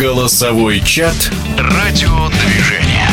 [0.00, 3.08] Голосовой чат «Радиодвижение».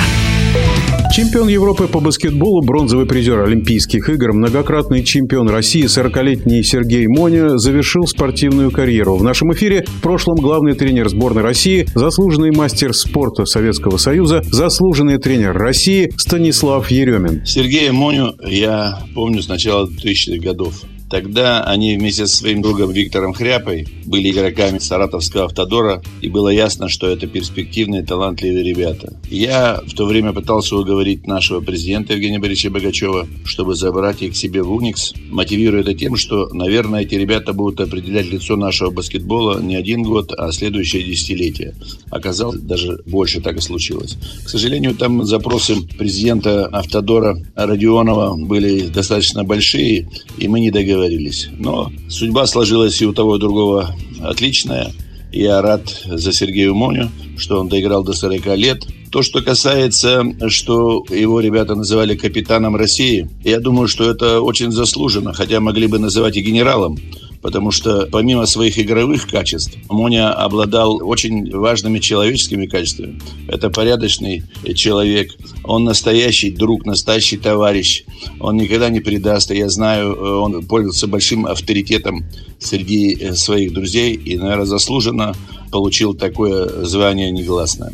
[1.13, 8.07] Чемпион Европы по баскетболу, бронзовый призер Олимпийских игр, многократный чемпион России, 40-летний Сергей Моня завершил
[8.07, 9.17] спортивную карьеру.
[9.17, 15.19] В нашем эфире в прошлом главный тренер сборной России, заслуженный мастер спорта Советского Союза, заслуженный
[15.19, 17.45] тренер России Станислав Еремин.
[17.45, 20.73] Сергея Моню я помню с начала 2000-х годов.
[21.11, 26.87] Тогда они вместе со своим другом Виктором Хряпой были игроками Саратовского автодора, и было ясно,
[26.87, 29.19] что это перспективные, талантливые ребята.
[29.29, 34.35] Я в то время пытался уговорить нашего президента Евгения Борисовича Богачева, чтобы забрать их к
[34.37, 39.61] себе в Уникс, мотивируя это тем, что, наверное, эти ребята будут определять лицо нашего баскетбола
[39.61, 41.75] не один год, а следующее десятилетие.
[42.09, 44.17] Оказалось, даже больше так и случилось.
[44.45, 50.07] К сожалению, там запросы президента Автодора Родионова были достаточно большие,
[50.37, 51.49] и мы не договорились договорились.
[51.57, 54.91] Но судьба сложилась и у того, и у другого отличная.
[55.31, 58.85] Я рад за Сергея Моню, что он доиграл до 40 лет.
[59.11, 65.33] То, что касается, что его ребята называли капитаном России, я думаю, что это очень заслуженно,
[65.33, 66.97] хотя могли бы называть и генералом
[67.41, 73.19] потому что помимо своих игровых качеств, Моня обладал очень важными человеческими качествами.
[73.47, 74.43] Это порядочный
[74.75, 75.31] человек,
[75.63, 78.03] он настоящий друг, настоящий товарищ,
[78.39, 79.51] он никогда не предаст.
[79.51, 82.25] Я знаю, он пользовался большим авторитетом
[82.59, 85.35] среди э, своих друзей и, наверное, заслуженно
[85.71, 87.93] получил такое звание негласное.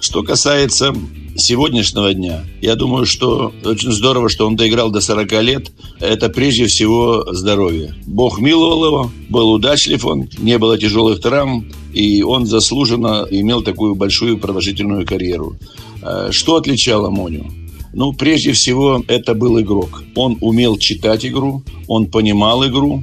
[0.00, 0.94] Что касается
[1.36, 5.72] сегодняшнего дня, я думаю, что очень здорово, что он доиграл до 40 лет.
[6.00, 7.94] Это прежде всего здоровье.
[8.06, 13.94] Бог миловал его, был удачлив он, не было тяжелых травм, и он заслуженно имел такую
[13.94, 15.56] большую продолжительную карьеру.
[16.02, 17.46] Э, что отличало Моню?
[17.92, 20.02] Ну, прежде всего, это был игрок.
[20.14, 23.02] Он умел читать игру, он понимал игру,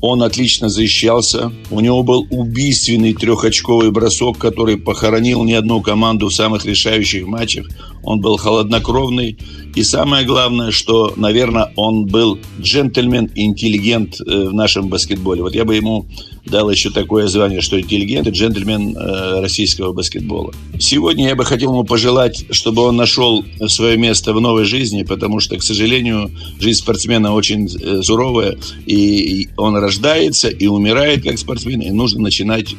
[0.00, 1.52] он отлично защищался.
[1.70, 7.66] У него был убийственный трехочковый бросок, который похоронил не одну команду в самых решающих матчах.
[8.02, 9.36] Он был холоднокровный.
[9.74, 15.42] И самое главное, что, наверное, он был джентльмен, интеллигент э, в нашем баскетболе.
[15.42, 16.06] Вот я бы ему
[16.46, 20.52] дал еще такое звание, что интеллигент и джентльмен э, российского баскетбола.
[20.78, 25.40] Сегодня я бы хотел ему пожелать, чтобы он нашел свое место в новой жизни, потому
[25.40, 31.80] что, к сожалению, жизнь спортсмена очень э, суровая, и он рождается и умирает как спортсмен,
[31.80, 32.74] и нужно начинать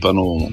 [0.00, 0.52] по-новому.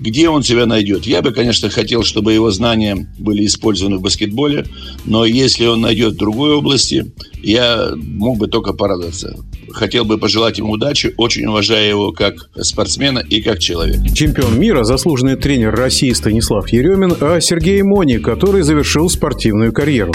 [0.00, 1.06] Где он себя найдет?
[1.06, 4.66] Я бы, конечно, хотел, чтобы его знания были использованы в баскетболе,
[5.04, 9.36] но если он найдет в другой области, я мог бы только порадоваться.
[9.72, 14.14] Хотел бы пожелать ему удачи, очень уважая его как спортсмена и как человека.
[14.14, 20.12] Чемпион мира, заслуженный тренер России Станислав Еремин, а Сергей Мони, который завершил спортивную карьеру.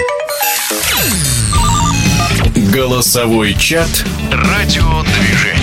[2.73, 5.62] Голосовой чат «Радиодвижение».